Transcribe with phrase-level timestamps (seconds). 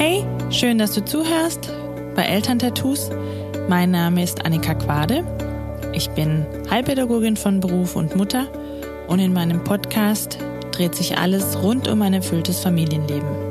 [0.00, 1.70] Hey, schön, dass du zuhörst
[2.14, 3.10] bei Elterntattoos.
[3.68, 5.22] Mein Name ist Annika Quade.
[5.92, 8.46] Ich bin Heilpädagogin von Beruf und Mutter
[9.08, 10.38] und in meinem Podcast
[10.72, 13.49] dreht sich alles rund um ein erfülltes Familienleben.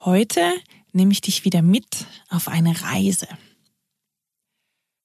[0.00, 0.54] Heute
[0.92, 3.26] nehme ich dich wieder mit auf eine Reise.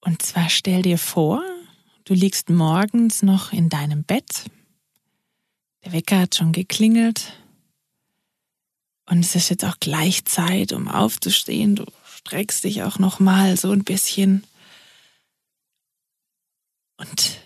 [0.02, 1.42] Und zwar stell dir vor,
[2.06, 4.46] du liegst morgens noch in deinem Bett.
[5.84, 7.34] Der Wecker hat schon geklingelt.
[9.08, 11.76] Und es ist jetzt auch gleich Zeit, um aufzustehen.
[11.76, 14.46] Du streckst dich auch noch mal so ein bisschen.
[16.98, 17.40] Und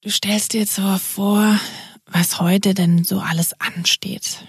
[0.00, 1.60] du stellst dir jetzt so vor,
[2.06, 4.46] was heute denn so alles ansteht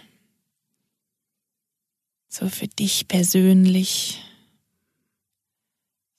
[2.33, 4.19] so für dich persönlich,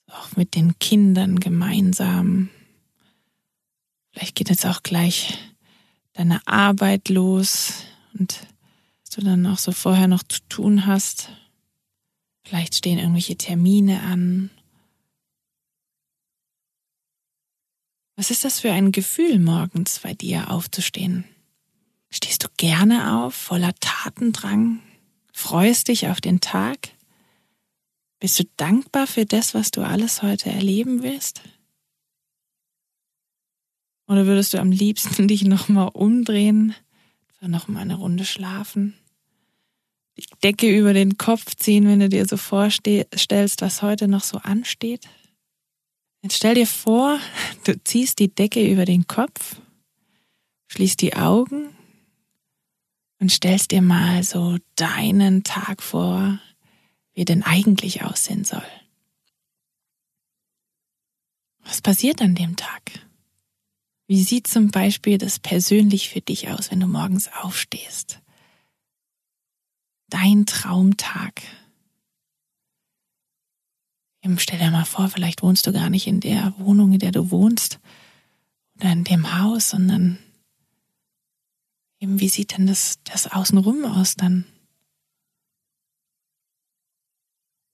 [0.06, 2.50] auch mit den Kindern gemeinsam.
[4.12, 5.36] Vielleicht geht jetzt auch gleich
[6.12, 7.82] deine Arbeit los
[8.16, 8.46] und
[9.02, 11.30] was du dann auch so vorher noch zu tun hast.
[12.44, 14.50] Vielleicht stehen irgendwelche Termine an.
[18.14, 21.24] Was ist das für ein Gefühl, morgens bei dir aufzustehen?
[22.10, 24.80] Stehst du gerne auf, voller Tatendrang?
[25.36, 26.90] Freust dich auf den Tag?
[28.20, 31.42] Bist du dankbar für das, was du alles heute erleben wirst?
[34.06, 36.74] Oder würdest du am liebsten dich nochmal umdrehen,
[37.40, 38.94] nochmal eine Runde schlafen,
[40.16, 44.38] die Decke über den Kopf ziehen, wenn du dir so vorstellst, was heute noch so
[44.38, 45.08] ansteht?
[46.22, 47.18] Jetzt stell dir vor,
[47.64, 49.56] du ziehst die Decke über den Kopf,
[50.68, 51.74] schließt die Augen
[53.24, 56.38] und stellst dir mal so deinen Tag vor,
[57.14, 58.66] wie er denn eigentlich aussehen soll.
[61.60, 62.82] Was passiert an dem Tag?
[64.06, 68.20] Wie sieht zum Beispiel das persönlich für dich aus, wenn du morgens aufstehst?
[70.10, 71.40] Dein Traumtag.
[74.36, 77.30] Stell dir mal vor, vielleicht wohnst du gar nicht in der Wohnung, in der du
[77.30, 77.80] wohnst
[78.78, 80.18] oder in dem Haus, sondern
[82.06, 84.44] wie sieht denn das, das Außenrum aus dann?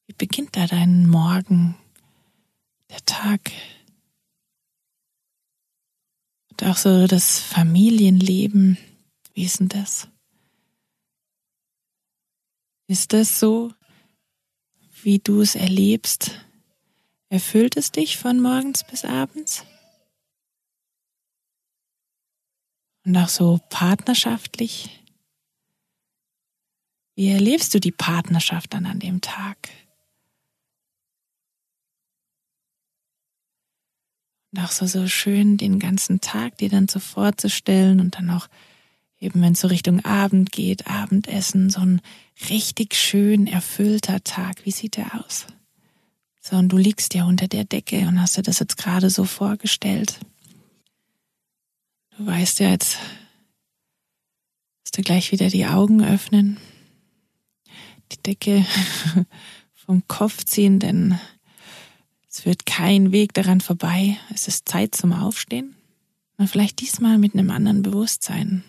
[0.07, 1.77] Wie beginnt da dein Morgen,
[2.91, 3.53] der Tag?
[6.51, 8.79] Und auch so das Familienleben,
[9.35, 10.09] wie ist denn das?
[12.89, 13.73] Ist das so,
[15.03, 16.45] wie du es erlebst?
[17.29, 19.65] Erfüllt es dich von morgens bis abends?
[23.11, 25.03] Und auch so partnerschaftlich.
[27.17, 29.57] Wie erlebst du die Partnerschaft dann an dem Tag?
[34.53, 38.47] Und auch so, so schön den ganzen Tag dir dann so vorzustellen und dann auch
[39.19, 42.01] eben, wenn es so Richtung Abend geht, Abendessen, so ein
[42.49, 44.65] richtig schön erfüllter Tag.
[44.65, 45.49] Wie sieht der aus?
[46.41, 49.25] So, und du liegst ja unter der Decke und hast dir das jetzt gerade so
[49.25, 50.21] vorgestellt.
[52.21, 52.99] Du weißt ja jetzt,
[54.85, 56.59] dass du gleich wieder die Augen öffnen,
[58.13, 58.67] die Decke
[59.73, 61.19] vom Kopf ziehen, denn
[62.29, 64.19] es wird kein Weg daran vorbei.
[64.35, 65.77] Es ist Zeit zum Aufstehen.
[66.37, 68.65] Und vielleicht diesmal mit einem anderen Bewusstsein.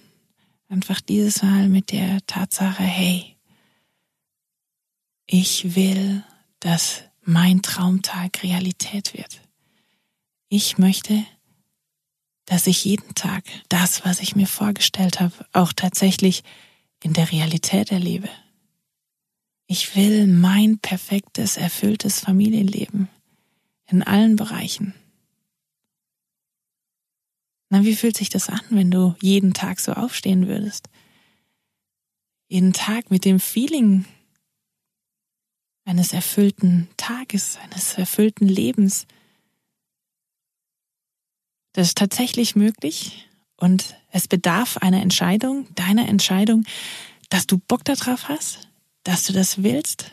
[0.70, 3.36] Einfach dieses Mal mit der Tatsache, hey,
[5.28, 6.24] ich will,
[6.62, 9.42] dass mein Traumtag Realität wird.
[10.48, 11.26] Ich möchte,
[12.52, 16.44] dass ich jeden Tag das, was ich mir vorgestellt habe, auch tatsächlich
[17.02, 18.28] in der Realität erlebe.
[19.68, 23.08] Ich will mein perfektes, erfülltes Familienleben
[23.88, 24.94] in allen Bereichen.
[27.70, 30.90] Na, wie fühlt sich das an, wenn du jeden Tag so aufstehen würdest?
[32.50, 34.04] Jeden Tag mit dem Feeling
[35.86, 39.08] eines erfüllten Tages, eines erfüllten Lebens,
[41.74, 43.28] das ist tatsächlich möglich
[43.58, 46.66] und es bedarf einer Entscheidung, deiner Entscheidung,
[47.30, 48.68] dass du Bock darauf hast,
[49.04, 50.12] dass du das willst.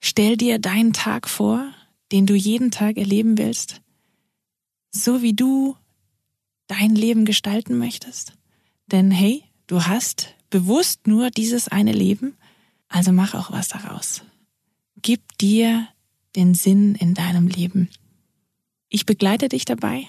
[0.00, 1.72] Stell dir deinen Tag vor,
[2.10, 3.80] den du jeden Tag erleben willst,
[4.90, 5.76] so wie du
[6.66, 8.32] dein Leben gestalten möchtest.
[8.86, 12.36] Denn hey, du hast bewusst nur dieses eine Leben,
[12.88, 14.22] also mach auch was daraus.
[15.02, 15.86] Gib dir
[16.36, 17.88] den Sinn in deinem Leben.
[18.88, 20.06] Ich begleite dich dabei.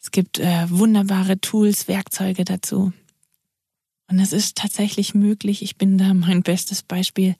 [0.00, 2.92] Es gibt äh, wunderbare Tools, Werkzeuge dazu.
[4.08, 7.36] Und es ist tatsächlich möglich, ich bin da mein bestes Beispiel,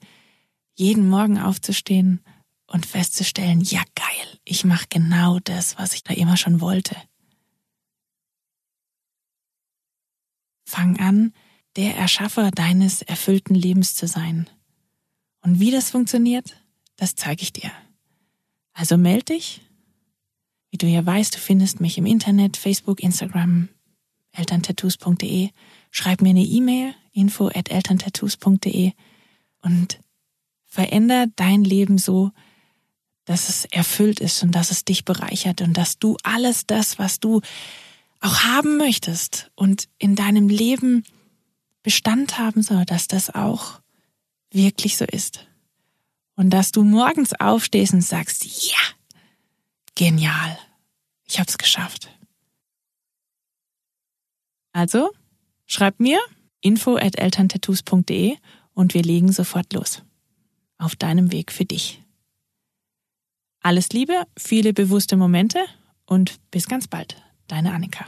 [0.75, 2.21] jeden Morgen aufzustehen
[2.67, 6.95] und festzustellen, ja geil, ich mache genau das, was ich da immer schon wollte.
[10.65, 11.33] Fang an,
[11.75, 14.49] der Erschaffer deines erfüllten Lebens zu sein.
[15.41, 16.61] Und wie das funktioniert,
[16.95, 17.71] das zeige ich dir.
[18.73, 19.61] Also melde dich.
[20.71, 23.69] Wie du ja weißt, du findest mich im Internet, Facebook, Instagram,
[24.33, 25.49] elterntattoos.de.
[25.91, 28.91] Schreib mir eine E-Mail, info at elterntattoos.de
[29.61, 29.99] und
[30.65, 32.31] veränder dein Leben so,
[33.25, 37.19] dass es erfüllt ist und dass es dich bereichert und dass du alles das, was
[37.19, 37.41] du
[38.21, 41.03] auch haben möchtest und in deinem Leben
[41.83, 43.81] Bestand haben soll, dass das auch
[44.51, 45.47] wirklich so ist.
[46.35, 48.77] Und dass du morgens aufstehst und sagst, ja,
[49.99, 50.57] genial,
[51.25, 52.09] ich hab's geschafft.
[54.71, 55.11] Also,
[55.65, 56.19] schreib mir
[56.61, 58.37] info at elterntattoos.de
[58.73, 60.03] und wir legen sofort los.
[60.77, 62.01] Auf deinem Weg für dich.
[63.59, 65.59] Alles Liebe, viele bewusste Momente
[66.05, 67.21] und bis ganz bald.
[67.47, 68.05] Deine Annika.